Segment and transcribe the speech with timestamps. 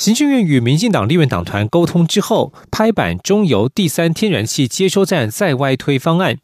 [0.00, 6.38] 行政院与民进党立院党团沟通之后，拍板中油第三天然气接收站再外推方案。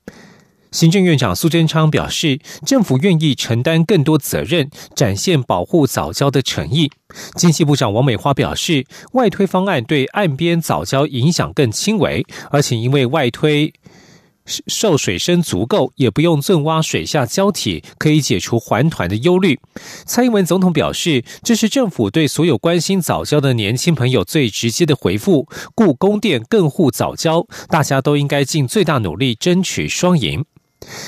[0.70, 6.91] 行政院长苏贞昌表示，政府愿意承担更多责任，展现保护早教的诚意。
[7.34, 13.73] 经济部长王美花表示，外推方案对岸边早教影响更轻微，而且因为外推。
[14.66, 19.59] 受水深足够，也不用钻挖水下胶体，可以解除环团的忧虑。
[20.04, 25.46] 蔡英文总统表示，这是政府对所有关心早教的年轻朋友最直接的回复。
[25.74, 30.45] 故宫殿更护早教，大家都应该尽最大努力争取双赢。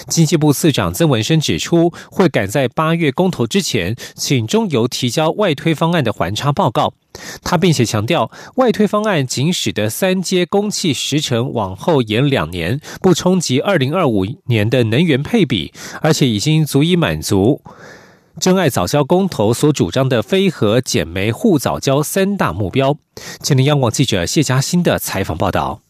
[0.09, 6.95] 经济部次长曾文生指出，会赶在八月公投之前，请中油提交外推方案的环差报告。
[7.43, 17.63] 他并且强调，外推方案仅使得三阶供气时程往后延两年，不冲击二零二五年的能源配比，而且已经足以满足
[18.38, 22.96] 真爱早教公投所主张的非核减煤护早教三大目标。
[23.42, 25.88] 前天央广记者谢嘉欣的采访报道。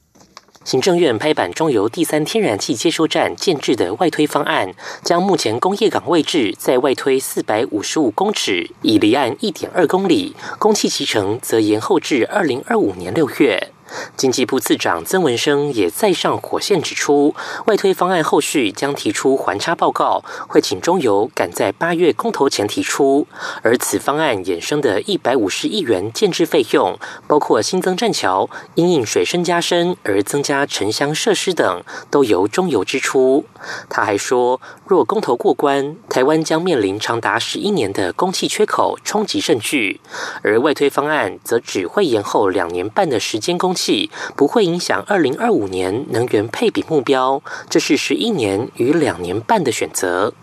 [0.69, 13.71] 行政院拍板中油第三天然气接收站建制的外推方案，将目前工业港位置在外推四百五十五公尺，已离岸一点二公里，工期期程则延后至二零二五年六月。
[14.17, 17.35] 经济部次长曾文生也再上火线指出，
[17.67, 23.27] 外推方案后续将提出环差报告，会请中油赶在八月公投前提出。
[23.63, 33.47] 而此方案衍生的一百五十亿元建制费用，包括新增栈桥、因应水深加深而增加沉箱设施等，都由中油支出。
[33.89, 40.01] 他还说，若公投过关，台湾将面临长达十一年的供气缺口，冲击甚巨。
[40.43, 43.78] 而外推方案则只会延后两年半的时间供。
[43.79, 47.41] 气不会影响二零二五年能源配比目标，
[47.71, 50.35] 这是十一年与两年半的选择。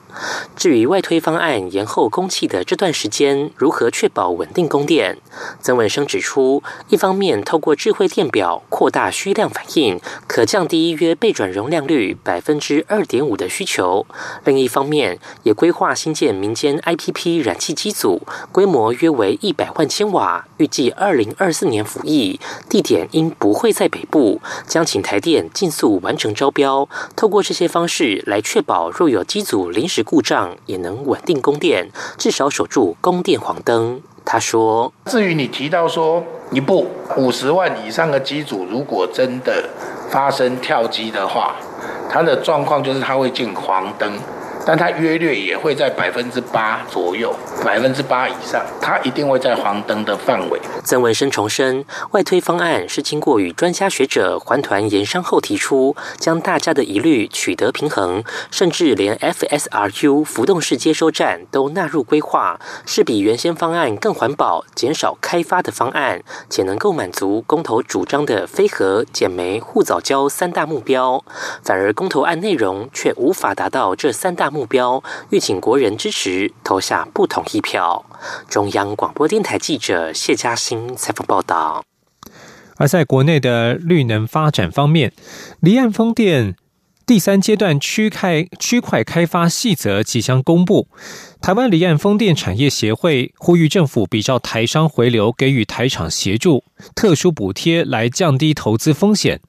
[0.56, 5.18] 至于外推方案延后供气的这段时间，如何确保稳定供电？
[5.62, 14.06] 曾文生指出，一方面透过智慧电表扩大需量反应，可降低约备转容量率百分之二点五的需求；
[14.46, 18.22] 另一方面，也规划新建民间 IPP 燃气机组，
[18.54, 22.40] 规模约为一百万千瓦，预计二零二四年服役，
[22.70, 26.88] 地点应不会在北部，将请台电尽速完成招标，
[27.18, 30.05] 透过这些方式来确保若有机组临时。
[30.06, 34.02] 故障也能稳定供电，至少守住供电黄灯。
[34.24, 39.70] 他说：“至于你提到说一部五十万以上的机组，如果真的
[40.10, 41.56] 发生跳机的话，
[42.10, 44.14] 它的状况就是它会进黄灯。”
[44.66, 47.32] 但它约略也会在百分之八左右，
[47.64, 50.60] 百分之八以上，它一定会在黄灯的范围。
[50.84, 71.24] 曾文生重申，外推方案是经过与专家学者环团研商后提出，将大家的疑虑取得平衡，甚至连 FSRU 浮动式接收站都纳入规划，是比原先方案更环保、减少开发的方案，且能够满足公投主张的非核、减煤、护藻礁三大目标。
[71.62, 74.55] 反而公投案内容却无法达到这三大。
[74.56, 78.06] 目标，欲请国人支持投下不同意票。
[78.48, 81.84] 中央广播电台记者谢嘉欣采访报道。
[82.78, 85.12] 而在国内的绿能发展方面，
[85.60, 86.56] 离岸风电。
[87.06, 90.88] 第三阶段区开区块开发细则即将公布。
[91.40, 96.64] 台湾离岸风电产业协会呼吁政府比照台商回流，给予台厂协助、
[96.96, 99.40] 特殊补贴，来降低投资风险。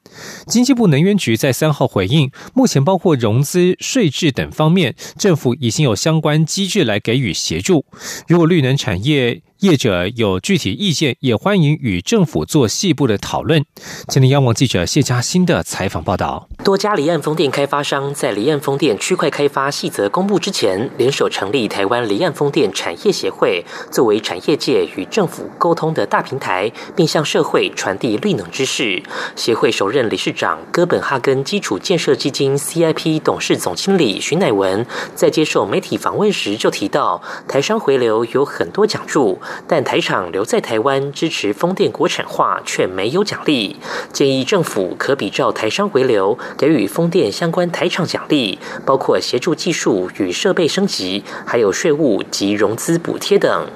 [0.46, 7.86] 经济部能源局在三号回应，目前包括融资、税制等方面，政府已经有相关机制来给予协助。
[8.28, 13.64] 如果绿能产业，业者有具体意见，也欢迎与政府做细部的讨论。
[14.06, 29.02] 今天央网记者谢嘉欣的采访报道：多家离岸风电开发商在离岸风电区块开发细则公布之前，联手成立台湾离岸风电产业协会，作为产业界与政府沟通的大平台，并向社会传递绿能知识。
[29.34, 34.84] 协会首任理事长哥本哈根基础建设基金 CIP 董事总经理徐乃文
[35.14, 39.40] 在接受媒体访问时就提到，台商回流有很多奖助。
[39.66, 43.76] 但台厂留在台湾支持风电国产化却没有奖励，
[44.12, 53.66] 建议政府可比照台商回流，给予风电相关台厂奖励，包括协助技术与设备升级，还有税务及融资补贴等。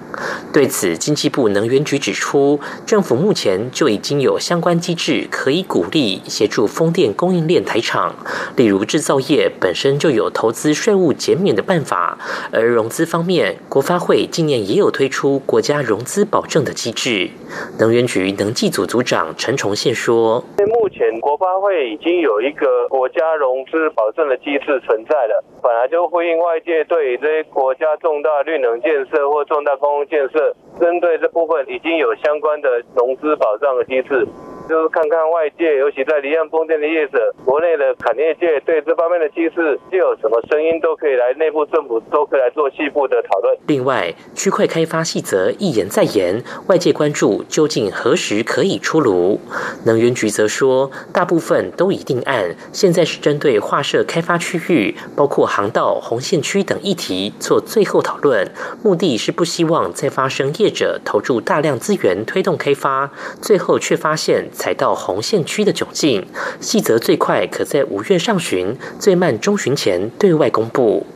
[0.52, 8.14] 对此，经济部能源局指出，政府目前就已经有相关机制可以鼓励协助风电供应链台厂，
[8.56, 12.18] 例如制造业本身就有投资税务减免的办法，
[12.52, 17.30] 而融资方面，国发会今年也有推出国家融资保证的机制。
[17.78, 20.44] 能源局能技组组长陈崇宪说
[20.80, 34.26] ：“目前国发会已经有一个国家融资保证的机制存在了，本来就呼应外界对这些国家重大绿能建设或重大公共建设，针对这部分已经有相关的融资保障的机制。”
[34.70, 43.58] 就是看看外界，尤其在离岸风电的业者，国内的产业界对这方面的趋势，就有什么声音都可以来内部政府都可以来做细部的讨论。
[43.66, 49.40] 另外，区块开发细则一言再言，外界关注究竟何时可以出炉？
[49.86, 58.48] 能源局则说，大部分都已定案，现在是针对划设开发区域，包括航道、红线区等议题做最后讨论，
[58.84, 63.10] 目的是不希望再发生业者投注大量资源推动开发，
[63.42, 64.48] 最后却发现。
[64.60, 66.26] 踩到红线区的窘境，
[66.60, 71.06] 细则最快可在五月上旬，最慢中旬前对外公布。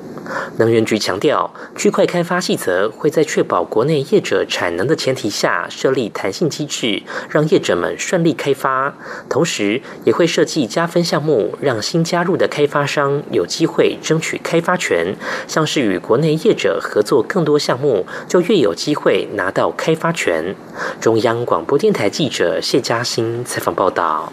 [0.56, 8.94] 能源局强调，区块开发细则会在确保国内业者产能的前提下，设立弹性机制，让业者们顺利开发。
[9.28, 15.14] 同时，也会设计加分项目，让新加入的开发商有机会争取开发权。
[15.46, 20.54] 像是与国内业者合作更多项目，就越有机会拿到开发权。
[21.00, 24.32] 中央广播电台记者谢嘉欣采访报道。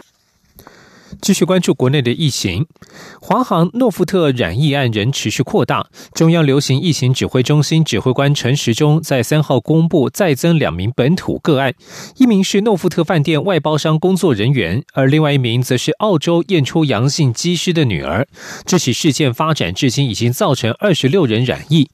[1.21, 2.65] 继续关注国内的疫情，
[3.21, 5.88] 华航诺富特染疫案仍持续扩大。
[6.13, 11.75] 中央流行疫情指挥中心指挥官陈时中在三号公布再增两名本土个案，
[12.18, 18.27] 一名是诺富特饭店外包商工作人员，而另外一名则是澳洲验出阳性机师的女儿。
[18.65, 21.89] 这起事件发展至今已经造成二十六人染疫。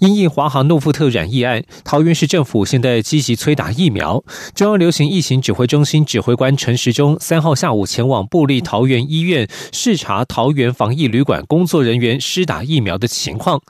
[0.00, 4.22] 因应华航诺富特染疫案，桃园市政府现在积极催打疫苗。
[4.54, 13.60] 中央流行疫情指挥中心指挥官陈时中三号下午前往布利桃园医院视察桃园防疫旅馆工作人员施打疫苗的情况。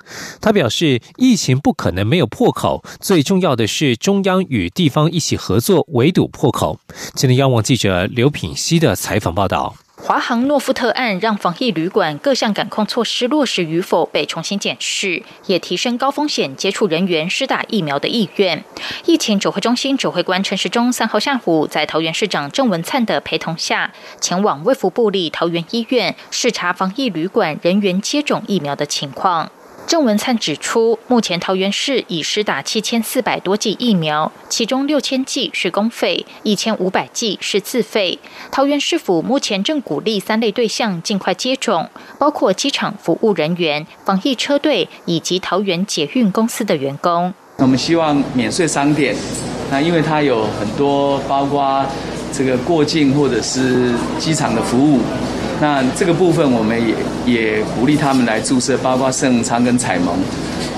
[0.41, 6.79] 他表示，疫情不可能没有破口，最重要的是中央与地方一起合作围堵破口。
[7.15, 9.75] 今天央网记者刘品希的采访报道。
[10.03, 18.65] 华航诺富特案让防疫旅馆各项感控措施落实与否被重新检视，也提升高风险接触人员施打疫苗的意愿。
[19.05, 29.53] 疫情指挥中心指挥官陈时中三号下午在桃园市长郑文灿的陪同下，前往卫福部立桃园医院视察防疫旅馆人员接种疫苗的情况。
[29.87, 38.19] 郑文灿指出，目前桃园市已施打七千四百多剂疫苗，其中六千剂是公费，一千五百剂是自费。
[38.53, 47.35] 桃园市府目前正鼓励三类对象尽快接种，包括机场服务人员、防疫车队以及桃园捷运公司的员工。
[47.57, 49.17] 我们希望免税商店，
[49.71, 51.85] 那因为它有很多包括
[52.33, 55.01] 这个过境或者是机场的服务。
[55.61, 56.95] 那这个部分，我们也
[57.27, 60.17] 也鼓励他们来注射，包括盛昌跟彩蒙。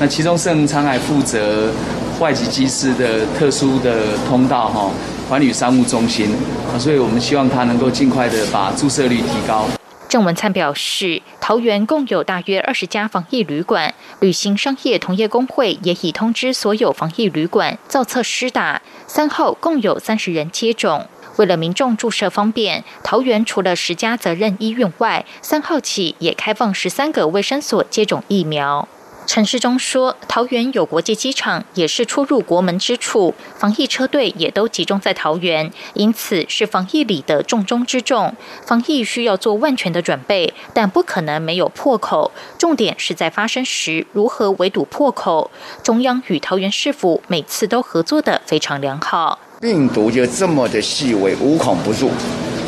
[0.01, 1.71] 那其中盛昌还负责
[2.19, 4.91] 外籍机师的特殊的通道哈，
[5.29, 6.27] 环宇商务中心。
[6.75, 9.67] 啊，所以我们希望他能够尽快的把注射率提高。
[10.09, 21.07] 郑文灿表示，桃园共有大约二十家防疫旅馆，旅行商业同业工会也已通知所有防疫旅馆造册施打，三号共有三十人接种。
[21.37, 28.89] 为了民众注射方便，桃园除了十家责任医院外，三号起也开放十三个卫生所接种疫苗。
[29.24, 38.34] 陈世忠说，桃园有国际机场，也是出入国门之处，防疫车队也都集中在桃园，因此是防疫里的重中之重。
[38.67, 42.32] 防疫需要做万全的准备，但不可能没有破口。
[42.58, 45.53] 重点是在发生时如何围堵破口。
[45.84, 49.39] 中央与桃园市府每次都合作的非常良好。
[49.63, 52.11] 病毒就这么的细微，无孔不入，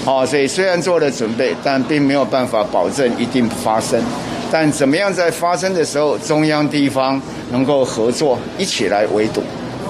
[0.05, 4.01] 好，所以虽然做了准备，但并没有办法保证一定发生。
[4.49, 7.21] 但怎么样在发生的时候，中央地方
[7.51, 9.43] 能够合作，一起来围堵，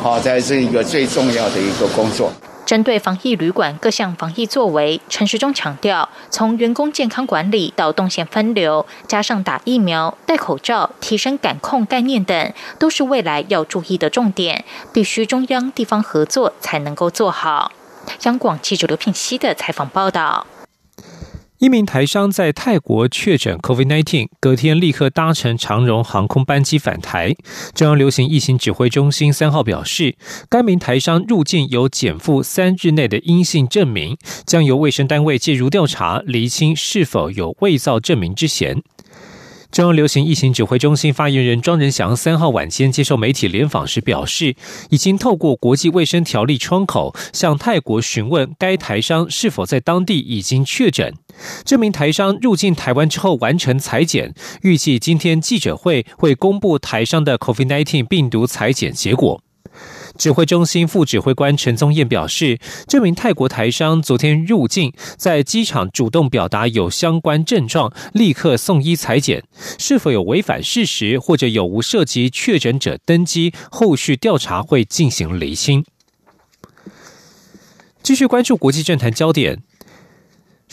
[0.03, 2.33] 好，在这一个最重要的一个工作。
[2.67, 17.73] 针对防疫旅馆各项防疫作为，陈时中强调，从员工健康管理到动线分流，加上打疫苗、戴口罩、提升感控概念等，都是未来要注意的重点，必须中央地方合作才能够做好。
[18.23, 20.47] 央广记者刘品熙的采访报道。
[21.61, 27.35] 一名台商在泰国确诊 COVID-19，隔天立刻搭乘长荣航空班机返台。
[27.75, 30.17] 中央流行疫情指挥中心三号表示，
[30.51, 38.83] 该名台商入境有减负三日内的阴性证明，将由卫生单位介入调查，厘清是否有伪造证明之嫌。
[39.75, 44.55] 中央流行疫情指挥中心发言人庄仁祥三号晚间接受媒体联访时表示，
[44.89, 51.13] 已经透过国际卫生条例窗口向泰国询问该台商是否在当地已经确诊。
[51.65, 59.43] 这名台商入境台湾之后完成裁剪，预计今天记者会会公布台商的 COVID-19 病毒裁剪结果。
[60.17, 69.43] 指挥中心副指挥官陈宗彦表示，这名泰国台商昨天入境，在机场主动表达有相关症状，立刻送医裁剪，
[69.79, 75.85] 是否有违反事实或者有无涉及确诊者登机，后续调查会进行厘清。
[78.03, 79.63] 继续关注国际政坛焦点。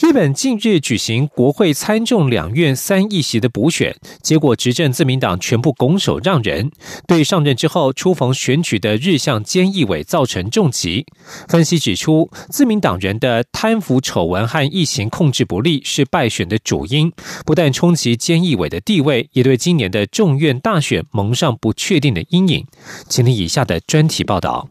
[0.02, 6.72] 日本近日举行国会参众两院三议席的补选，结果执政自民党全部拱手让人，
[7.08, 11.06] 对上任之后初逢选举的日向菅义伟造成重击。
[11.48, 17.14] 分析指出，自民党人的贪腐丑闻和疫情控制不力是败选的主因，
[17.46, 22.66] 不但冲击菅义伟的地位，也对今年的众院大选蒙上不确定的阴影。
[23.08, 24.68] 请听以下的专题报道。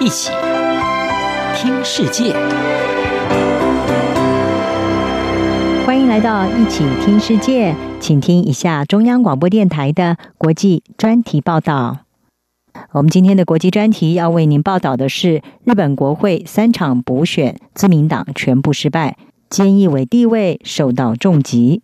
[0.00, 0.30] 一起。
[1.62, 2.32] 听世界，
[5.86, 11.98] 欢迎来到一起听世界，请听一下中央广播电台的国际专题报道。
[12.90, 19.16] 我们今天的国际专题要为您报道的是日本国会三场补选，自民党全部失败，
[19.48, 21.82] 菅义伟地位受到重击。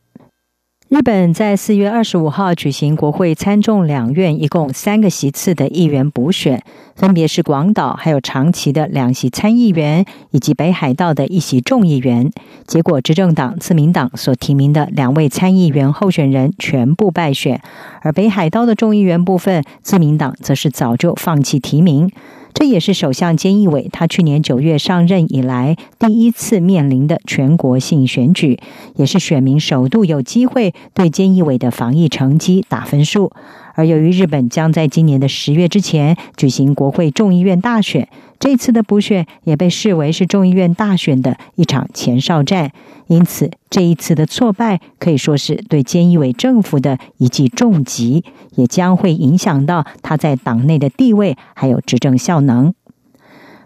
[0.88, 6.62] 日本在四月二十五号举行国会参众两院一共三个席次的议员补选，
[6.96, 12.30] 分别是广岛还有长崎的两席参议员，以及北海道的一席众议员。
[12.66, 17.60] 结果，执政党自民党所提名的两位参议员候选人全部败选，
[18.00, 22.10] 而北海道的众议员部分，自民党则是早就放弃提名。
[22.54, 28.58] 这也是首相菅义伟他去年九月上任以来第一次面临的全国性选举，
[28.96, 33.32] 也是选民首度有机会对菅义伟的防疫成绩打分数。
[33.74, 38.08] 而由于日本将在今年的十月之前举行国会众议院大选，
[38.38, 42.72] 这次的补选也被视为是众议院大选的一场前哨战。
[43.08, 48.22] 因此，这一次的挫败可以说是对菅义伟政府的一记重击，
[48.54, 52.74] 也将会影响到他在党内的地位还有执政效能。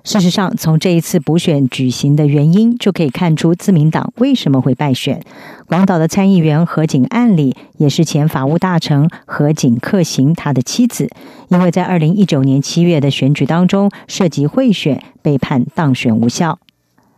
[0.04, 5.23] 事实上，从这一次补选举行的原因就可以看出，自民党为什么会败选。
[5.66, 11.09] 广岛的参议员河井案里，也是前法务大臣河井克行他的妻子，
[11.49, 16.59] 因为在二零一九年七月的选举当中涉及贿选，被判当选无效。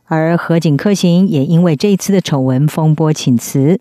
[0.04, 3.80] 而河井克行也因为这一次的丑闻风波请辞。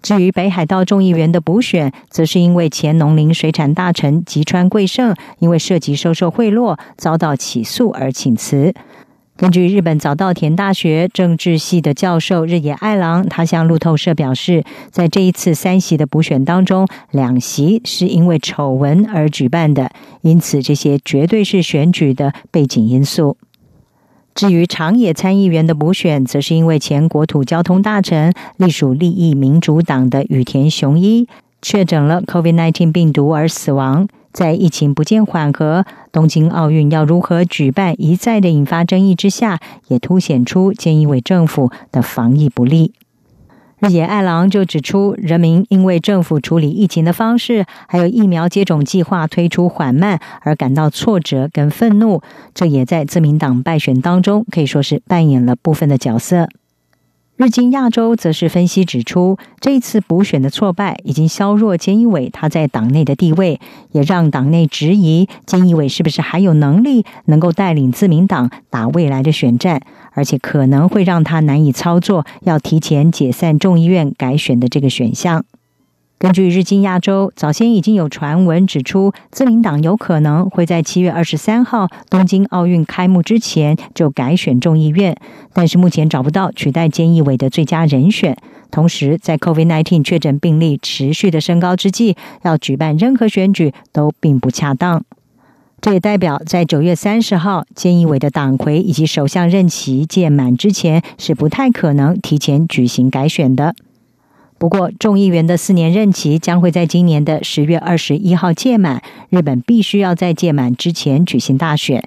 [0.00, 8.72] 至于北海道众议员的补选，则是因为前农林水产大臣吉川贵胜因为涉及收受贿赂遭到起诉而请辞。
[9.36, 23.36] 根据日本早稻田大学政治系的教授日野爱郎，他向路透社表示，在这一次三席的补选当中，两席是因为丑闻而举办的，因此这些绝对是选举的背景因素。
[24.38, 31.26] 至于长野参议员的补选，则是因为前国土交通大臣、隶属利益民主党的羽田雄一
[31.60, 34.06] 确诊了 COVID-19 病毒而死亡。
[34.32, 42.92] 在疫情不见缓和、东京奥运要如何举办一再的引发争议之下，也凸显出菅义伟政府的防疫不力。
[43.80, 52.20] 日野爱郎就指出，人民因为政府处理疫情的方式，还有疫苗接种计划推出缓慢而感到挫折跟愤怒，
[52.54, 56.48] 这也在自民党败选当中可以说是扮演了部分的角色。
[57.38, 63.60] 日经亚洲则是分析指出，这次补选的挫败已经削弱菅义伟他在党内的地位，
[63.92, 69.80] 也让党内质疑菅义伟是不是还有能力能够带领自民党打未来的选战，
[70.14, 75.44] 而且可能会让他难以操作要提前解散众议院改选的这个选项。
[76.18, 85.16] 根据日经亚洲，早先已经有传闻指出，自民党有可能会在七月二十三号东京奥运开幕之前就改选众议院，
[85.52, 88.36] 但是目前找不到取代菅义伟的最佳人选。
[88.72, 95.04] 同时，在 COVID-19 确诊病例持续的升高之际，要举办任何选举都并不恰当。
[95.80, 103.76] 这也代表，在九月三十号菅义伟的党魁以及首相任期届满之前，是不太可能提前举行改选的。
[104.58, 109.00] 不过，众议员的四年任期将会在今年的十月二十一号届满。
[109.30, 112.02] 日本必须要在届满之前举行大选。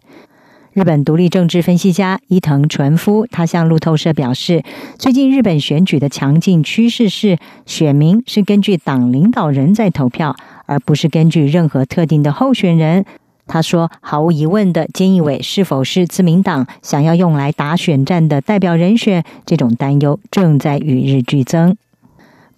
[0.73, 4.63] 日本独立政治分析家伊藤纯夫，他向路透社表示，
[4.97, 13.05] 最近日本选举的强劲趋势是，选民是根据党领导人在投票，而不是根据任何特定的候选人。
[13.47, 21.77] 他说，毫无疑问的，菅义伟是否是自民党想要用来打选战的代表人选，这种担忧正在与日俱增。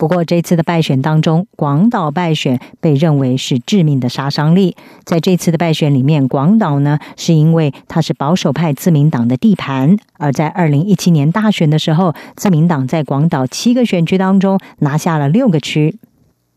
[0.04, 4.76] 不过，这次的败选当中，广岛败选被认为是致命的杀伤力。
[5.06, 15.96] 在这次的败选里面，广岛呢是因为它是保守派自民党的地盘，而在二零一七年大选的时候，自民党在广岛七个选区当中拿下了六个区，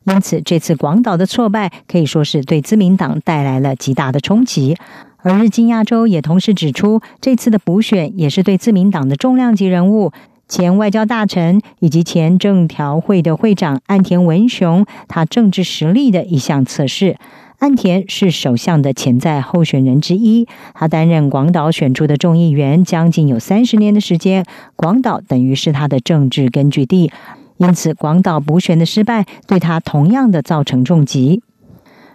[0.06, 4.76] 因此这次广岛的挫败可以说是对自民党带来了极大的冲击。
[5.18, 10.10] 而日经亚洲也同时指出，这次的补选也是对自民党的重量级人物。
[10.48, 17.16] 前外交大臣以及前政调会的会长岸田文雄，他政治实力的一项测试。
[17.58, 24.44] 岸田是首相的潜在候选人之一，他担任广岛选出的众议员将近有三十年的时间，
[24.76, 27.10] 广岛等于是他的政治根据地，
[27.56, 31.42] 因此广岛补选的失败对他同样的造成重击。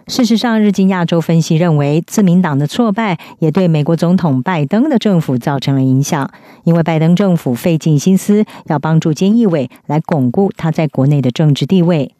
[0.08, 6.30] 事实上，日经亚洲分析认为，自民党的挫败也对美国总统拜登的政府造成了影响，
[6.64, 12.14] 因为拜登政府费尽心思要帮助菅义伟来巩固他在国内的政治地位。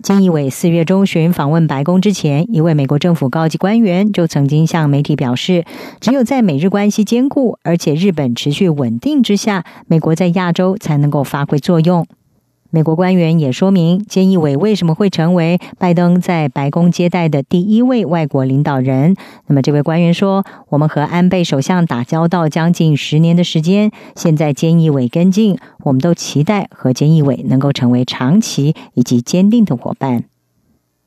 [0.00, 5.64] 菅义伟四月中旬访问白宫之前，一位美国政府高级官员就曾经向媒体表示，
[6.00, 12.06] 只有在美日关系坚固而且日本持续稳定之下，美国在亚洲才能够发挥作用。
[12.70, 19.16] 美国官员也说明，菅义伟为什么会成为拜登在白宫接待的第一位外国领导人。
[19.46, 30.24] 那么，这位官员说：“我们和安倍首相打交道将近十年的时间，现在菅义伟跟进，我们都期待和菅义伟能够成为长期以及坚定的伙伴。”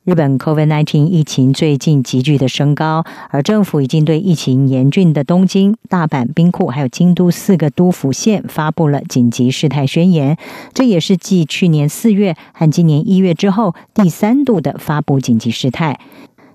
[0.04, 10.36] 日本 COVID-19 疫情最近急剧的升高，而政府已经对疫情严峻的东京、大阪、兵库还有京都四个都府县发布了紧急事态宣言。
[10.74, 16.00] 这也是继去年四月和今年一月之后第三度的发布紧急事态。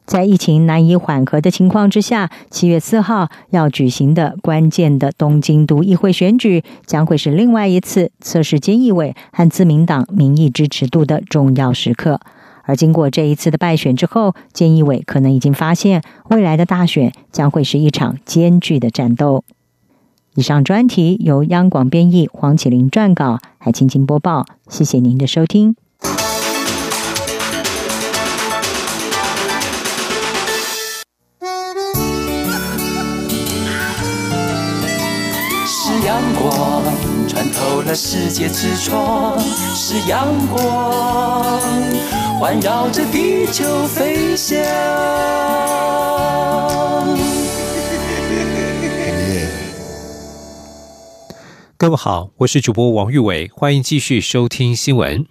[0.05, 12.21] 在疫情难以缓和的情况之下，七月四号要举行的关键的东京都议会选举，将会是另外一次测试菅义伟和自民党民意支持度的重要时刻。
[12.67, 19.45] 而经过这一次的败选之后，菅义伟可能已经发现，未来的大选将会是一场艰巨的战斗。
[20.35, 24.45] 以上专题由央广编译，黄启林撰稿，海青青播报。
[24.69, 25.77] 谢谢您的收听。
[35.65, 36.83] 是阳光
[37.27, 42.16] 穿透了世界之窗，是阳光。
[42.39, 44.59] 环绕着地球飞翔。
[51.79, 55.25] 各位好，我是主播王玉伟，欢迎继续收听新闻。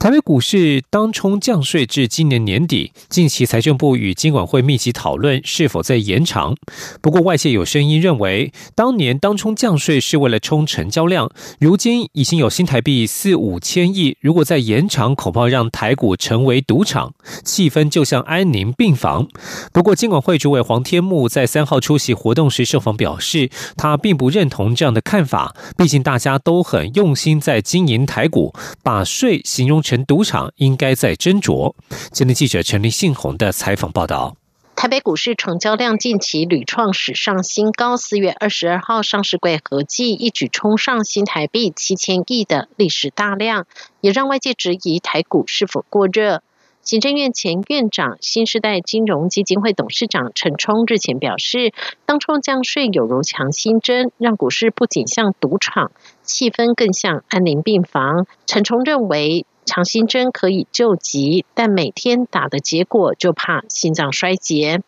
[0.00, 6.56] 台北股市当冲降税至今年年底，近期财政部与金管会密集讨论是否再延长。
[7.02, 17.12] 不过外界有声音认为，当年当冲降税是为了冲成交量，如今已经有新台币四五千亿，如果再延长，恐怕让台股成为赌场，
[17.44, 19.28] 气氛就像安宁病房。
[19.70, 29.82] 不过金管会主委黄天木在三号出席活动时受访表示，他并不认同这样的看法，毕竟大家都很用心在经营台股，把税形容。
[29.90, 31.74] 成赌场应该在斟酌。
[32.12, 34.36] 今天记者陈立信宏的采访报道：
[34.76, 43.66] 台北股市成交量近期屡创史上新高，四月二十二号上市柜合计一举冲上新台币七千亿的历史大量，
[44.00, 46.44] 也让外界质疑台股是否过热。
[46.82, 51.72] 行政院前院长、新时代金融基金会董事长陈冲日前表示，
[52.06, 55.90] 当冲降税有如强心针，让股市不仅像赌场，
[56.22, 58.28] 气氛更像安宁病房。
[58.46, 59.44] 陈冲认为。
[59.70, 64.82] 强心针可以救急，但每天打的结果就怕心脏衰竭。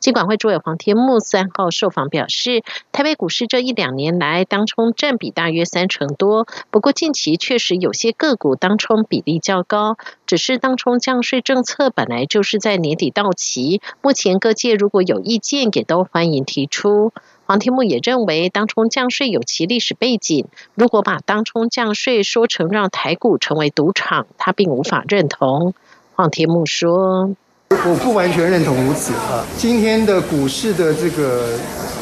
[0.00, 17.12] 金管会主委黄天木三号受访表示，台北股市这一两年来当冲占比大约三成多，不过近期确实有些个股当冲比例较高，只是当冲降税政策本来就是在年底到期，目前各界如果有意见，也都欢迎提出。
[17.46, 20.46] 黄天木也认为，当冲降税有其历史背景。
[20.74, 25.74] 如果把当冲降税说成让台股成为赌场，他并无法认同。
[26.14, 27.34] 黄天木说
[27.68, 29.44] ：“我不完全认同如此啊。
[29.58, 31.58] 今天的股市的这个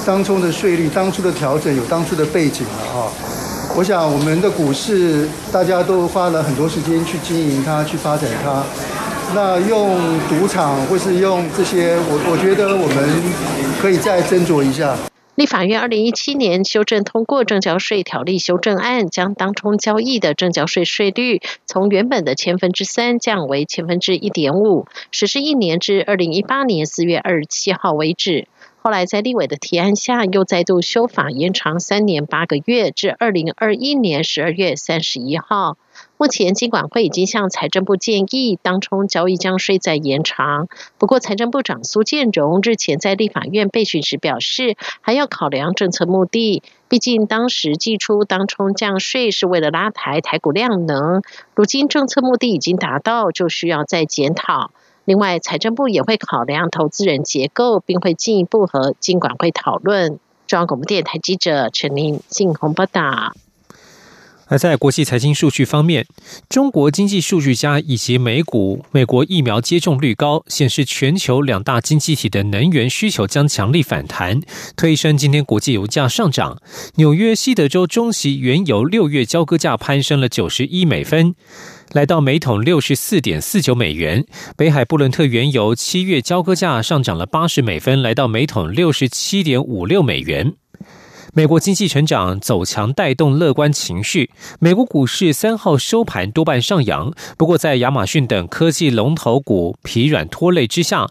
[0.07, 3.11] 当冲的税率，当初的调整有当初的背景了啊。
[3.75, 8.63] 我想我们的股市大家都花了很多时间去经营它，去发展它。
[9.35, 13.23] 那用赌场或是用这些，我我觉得我们
[13.81, 14.97] 可以再斟酌一下。”
[15.35, 28.47] 立法院二零一七年修正通过证交税条例修正案，将当冲交易的证交税税率从原本的千分之三降为千分之一点五，实施一年至二零一八年四月二十七号为止。
[28.83, 35.79] 后来在立委的提案下，又再度修法延长三年八个月，至二零二一年十二月三十一号。
[36.23, 40.69] 目前，金管会已经向财政部建议，当冲交易降税再延长。
[40.97, 46.63] 不过，财政部长苏建荣日前在立法院备询时表示，还要考量政策目的。
[46.89, 51.23] 毕竟，当时寄出当冲降税是为了拉抬台股量能，
[51.57, 54.71] 如今政策目的已经达到，就需要再检讨。
[55.05, 60.21] 另外，财政部也会考量投资人结构，并会进一步和金管会讨论。
[60.47, 63.33] 中央广播电台记者陈琳、信鸿报道。
[64.53, 66.07] 而在国际财经数据方面，
[66.47, 74.43] 中国经济数据家以及美股美国疫苗接种率高，显示全球两大经济体的能源需求将强力反弹，
[74.77, 76.61] 推升今天国际油价上涨。
[76.97, 81.35] 纽约西德州中期原油六月交割价攀升了九十一美分，
[81.93, 84.27] 来到每桶六十四点四九美元。
[84.55, 90.53] 北海布伦特原油七月交割价上涨了八十美分，来到每桶六十七点五六美元。
[91.35, 94.31] 美国经济成长走强，带动乐观情绪。
[94.59, 101.09] 美国股市三号收盘多半上扬，不过在亚马逊等科技龙头股疲软拖累之下，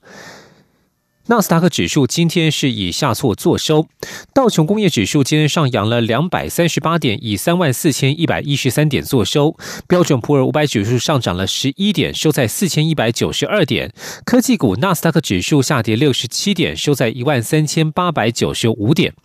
[1.26, 3.88] 纳斯达克指数今天是以下挫作收。
[4.32, 9.58] 道琼工业指数今天上扬了两百三十八点，以三万四千一百一十三点作收。
[9.88, 13.92] 标准普尔五百指数上涨了十一点，收在四千一百九十二点。
[14.24, 19.16] 科技股纳斯达克指数下跌六十七点，收在一万三千八百九十五点。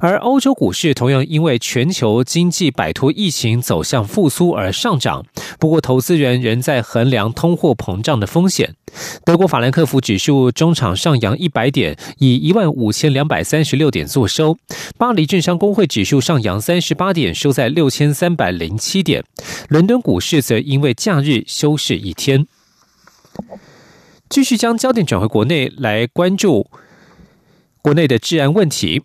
[0.00, 5.24] 而欧洲股市同样因为全球经济摆脱疫情走向复苏而上涨，
[5.58, 8.74] 不过投资人仍在衡量通货膨胀的风险。
[9.24, 14.58] 德国法兰克福指数中场上扬一百点，以一万五千两百三十六点作收。
[14.98, 19.24] 巴黎政商工会指数上扬三十八点，收在六千三百零七点。
[19.68, 22.46] 伦敦股市则因为假日休市一天。
[24.28, 26.66] 继续将焦点转回国内来关注
[27.80, 29.02] 国内的治安问题。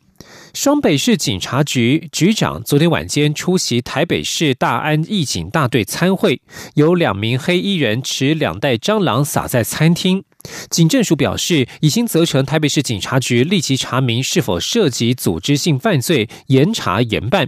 [0.54, 6.42] 双北市警察局局长昨天晚间出席台北市大安义警大队参会，
[6.76, 10.24] 有两名黑衣人持两袋蟑螂撒在餐厅。
[10.70, 17.48] 警政署表示，已经责成台北市警察局立即查明是否涉及组织性犯罪，严查严办。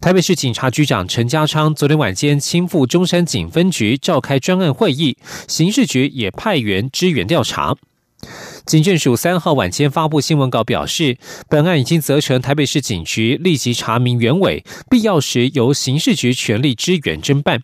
[0.00, 5.16] 台北市警察局长陈家昌昨天晚间亲赴中山警分局召开专案会议，
[5.48, 7.74] 刑事局也派员支援调查。
[8.66, 17.62] 警政署三号晚间发布新闻稿表示，本案已经责成台北市警局立即查明原委，必要时由刑事局全力支援侦办。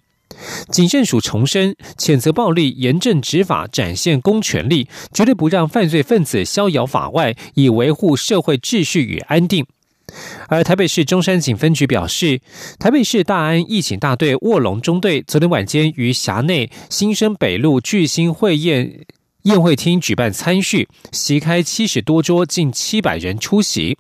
[0.69, 9.67] 警政署重申，谴责暴力，严正执法，展现公权力，绝对不让犯罪分子逍遥法外，以维护社会秩序与安定。
[10.49, 12.41] 而台北市中山警分局表示，
[12.79, 19.07] 台北市大安义警大队卧龙中队昨天晚间于辖内新生北路巨星会宴。
[19.45, 23.97] 宴会厅举办餐叙，席开七十多桌，近七百人出席。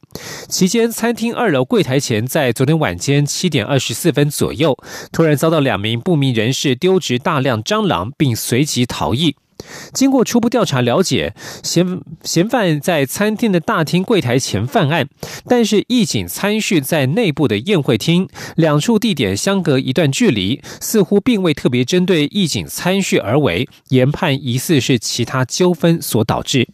[0.48, 4.76] 期间，餐厅二楼柜台前，在昨天晚间七点二十四分左右，
[5.10, 9.36] 突然遭到两名不明人士丢掷大量蟑螂，并随即逃逸。
[9.92, 15.08] 经过初步调查了解，嫌嫌犯在餐厅的大厅柜台前犯案，
[15.46, 26.68] 但是义警参叙在内部的宴会厅，两处地点相隔一段距离，似乎并未特别针对义警参叙而为，研判疑似是其他纠纷所导致。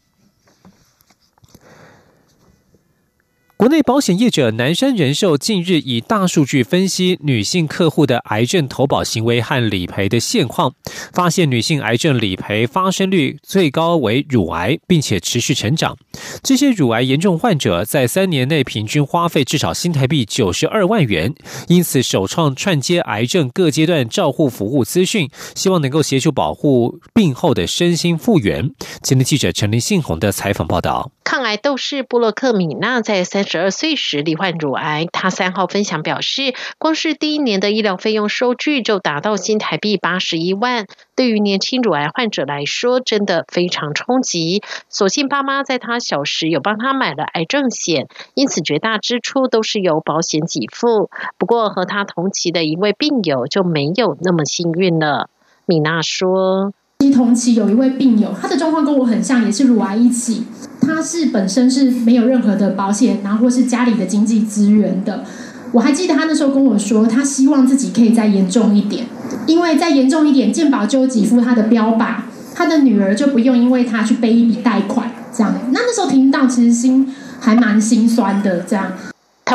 [3.59, 10.75] 国内保险业者南山人寿近日以大数据分析女性客户的癌症投保行为和理赔的现况，
[11.15, 15.97] 发现女性癌症理赔发生率最高为乳癌，并且持续成长。
[16.43, 21.35] 这些乳癌严重患者在三年内平均花费至少新台币九十二万元，
[21.69, 28.71] 因此首创串接癌症各阶段照护服务资讯，希望能够协助保护病后的身心复原。
[29.01, 31.11] 今天记者陈林信宏的采访报道。
[31.25, 35.07] 抗癌斗士布洛克米娜在三十二岁时罹患乳癌。
[35.11, 44.63] 她三号分享表示，光是第一年的医疗费用收据就达到新台币八十一万，对于年轻乳癌患者来说，真的非常冲击。
[44.91, 51.09] 所幸爸妈在他小时有帮他买了癌症险，因此绝大支出都是由保险给付。
[51.39, 55.31] 不过和他同期的一位病友就没有那么幸运了。
[55.65, 56.73] 米娜说。
[57.15, 60.45] 同期有一位病友，他的状况跟我很像，也是乳癌一起。
[60.87, 65.25] 他是本身是没有任何的保险，然后或是家里的经济资源的。
[65.73, 69.07] 我还记得他那时候跟我说，他希望自己可以再严重一点，
[69.47, 72.19] 因为再严重一点，健保就有几副他的标靶，
[72.55, 75.53] 他的女儿就不用因为他去背一笔贷款这样。
[75.73, 77.07] 那那时候听到，其实心。
[77.39, 78.91] 还蛮心酸的这样。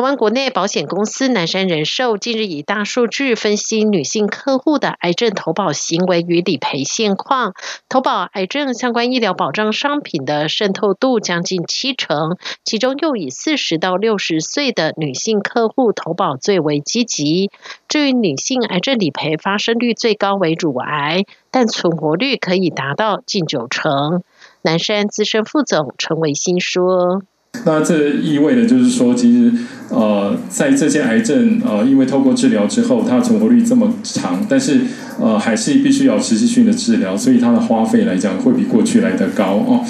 [0.02, 7.54] 台湾国内保险公司南山人寿近日以大数据分析女性客户的癌症投保行为与理赔现况，
[7.88, 17.52] 投保癌症相关医疗保障商品的渗透度将近七成，其中又以四十到六十岁的女性客户投保最为积极。
[17.88, 24.24] 至于女性癌症理赔发生率最高为乳癌，但存活率可以达到近九成。
[24.64, 27.22] 南山资深副总陈维新说。
[27.66, 29.52] 那这意味着就是说，其实
[29.90, 34.82] 呃，在这些癌症呃，因为透过治疗之后，它的存活率这么长，但是
[35.20, 39.86] 呃，还是必须要持续性的治疗，所以它的花费来讲会比过去来的高哦。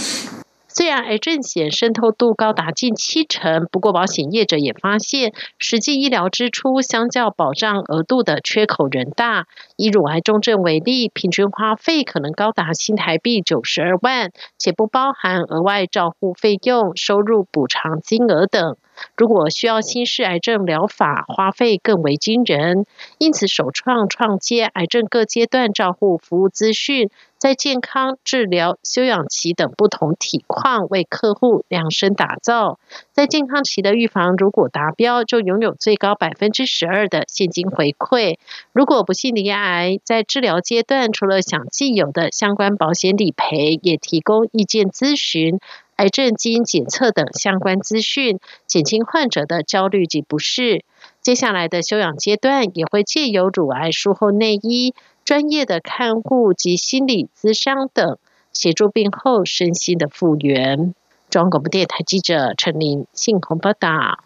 [0.73, 9.47] 虽然癌症险渗透度高达近七成，不过保险业者也发现，实际医疗支出相较保障额度的缺口仍大。
[9.75, 18.77] 以乳癌重症为例，平均花费可能高达新台币九十二万，且不包含额外照护费用、收入补偿金额等。
[19.15, 22.85] 如果需要新式癌症疗法，花费更为惊人。
[23.17, 32.79] 因此，首创创接癌症各阶段照护服务资讯，在健康、治疗、休养期等不同体况为客户量身打造。
[33.11, 38.37] 在健康期的预防，如果达标，就拥有最高百分之十二的现金回馈；
[38.71, 45.59] 如果不幸罹癌，在治疗阶段，除了享既有的相关保险理赔，也提供意见咨询。
[46.01, 50.83] 癌症基因检测等相关资讯，减轻患者的焦虑及不适。
[51.21, 58.17] 接下来的休养阶段，也会借由乳癌术后内衣、专业的看护及心理咨商等，
[58.51, 60.95] 协助病后身心的复原。
[61.29, 64.23] 中央广播电台记者陈琳信鸿报道。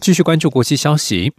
[0.00, 1.34] 继续关注国际消息。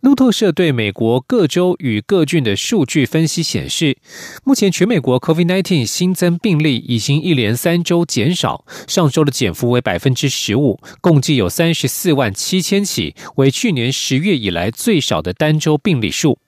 [0.00, 3.96] 路透社对美国各州与各郡的数据分析显示，
[4.44, 16.38] 目前全美国 COVID-19 新增病例已经一连三周减少，上周的减幅为百分之十五，共计有三十四万七千起，为去年十月以来最少的单周病例数。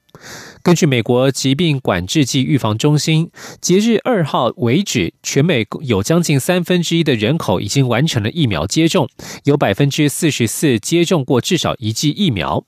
[0.63, 9.09] 根据美国疾病管制及预防中心，截至二号为止，全美有将近三分之一的人口已经完成了疫苗接种，
[9.45, 12.65] 有百分之四十四接种过至少一剂疫苗。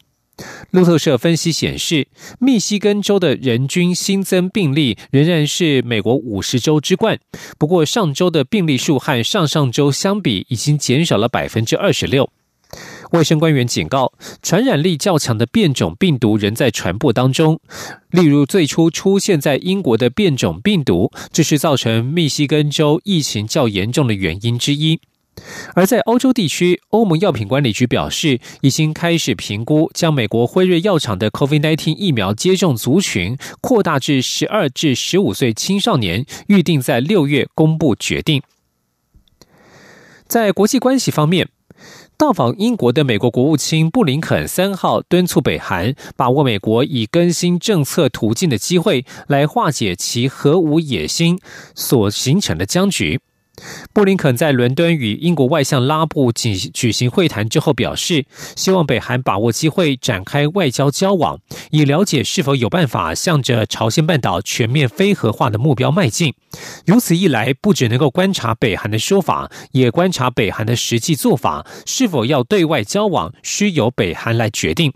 [0.70, 7.18] 路透社分析显示，密西根州的人均新增病例仍然是美国五十州之冠。
[7.58, 12.30] 不过，上周的病例数和上上周相比已经减少了百分之二十六。
[13.12, 17.60] 卫生官员警告，传染力较强的变种病毒仍在传播当中。
[18.10, 25.00] 例如，最初出现在英国的变种病毒，这是造成密西根州疫情较严重的原因之一。
[25.74, 38.42] 而在欧洲地区，欧盟药品管理局表示，已经开始评估将美国辉瑞药厂的 COVID-19 疫苗接种族群扩大至十二至十五岁青少年，预定在六月公布决定。
[40.26, 41.48] 在国际关系方面，
[42.16, 51.38] 到访英国的美国国务卿布林肯三号敦促北韩把握美国以更新政策途径的机会，来化解其核武野心
[51.74, 53.20] 所形成的僵局。
[53.92, 61.40] 布林肯在伦敦与英国外相拉布举举行会谈之后表示，希望北韩把握机会展开外交交往，
[61.70, 66.34] 以了解是否有办法向着朝鲜半岛全面非核化的目标迈进。
[66.86, 74.92] 如此一来，不只能够观察北韩的说法，也观察北韩的实际做法，是否要对外交往，需由北韩来决定。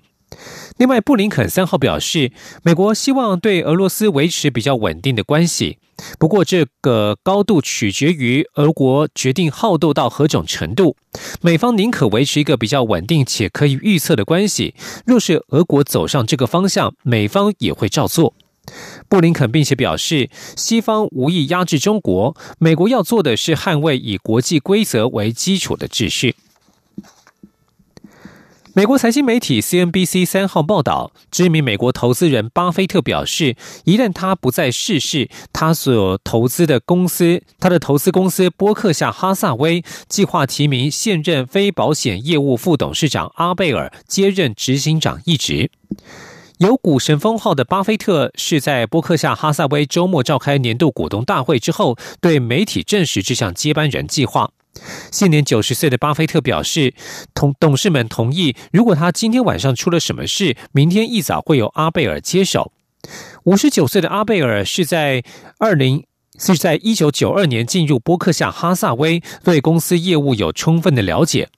[0.77, 2.31] 另外，布林肯三号表示，
[2.63, 5.79] 美国希望对俄罗斯维持比较稳定的关系。
[6.19, 10.97] 不过，这个高度取决于俄国决定好斗到何种程度。
[11.41, 14.75] 美方宁可维持一个比较稳定且可以预测的关系。
[15.07, 18.35] 若是俄国走上这个方向，美方也会照做。
[19.09, 26.37] 布林肯并且表示，西方无意压制中国，美国要做的是捍卫以国际规则为基础的秩序。
[28.81, 45.71] 美国财经媒体 CNBC 三号报道，知名美国投资人巴菲特表示，一旦他不再逝世，他所投资的公司，他的投资公司波克夏哈萨威计划提名现任非保险业务副董事长阿贝尔接任执行长一职。
[46.57, 54.53] 有股神封号的巴菲特是在波克夏哈萨威周末召开年度股东大会之后，对媒体证实这项接班人计划。
[55.11, 56.95] 现年九十岁的巴菲特表示，
[57.35, 62.73] 同董事们同意，如果他今天晚上出了什么事，明天一早会由阿贝尔接手。
[63.45, 65.23] 五十九岁的阿贝尔是在
[65.59, 66.05] 二零
[66.39, 71.49] 是在一九九二年进入波克夏哈萨威，对公司业务有充分的了解。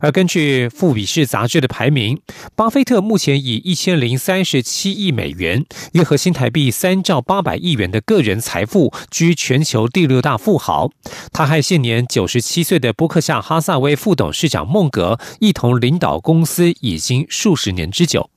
[0.00, 2.20] 而根据《富比士》杂志的排名，
[2.54, 10.90] 巴菲特目前以一千零三十七亿美元（约合新台币三兆八百亿元）的个人财富，居全球第六大富豪。
[11.32, 18.30] 他和现年九十七岁的波克夏哈萨威副董事长孟格一同领导公司已经数十年之久。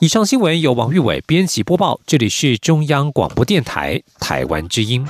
[0.00, 5.06] 以上新闻由王玉伟编辑播报，这里是中央广播电台台湾之音。